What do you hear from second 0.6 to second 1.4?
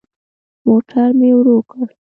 موټر مي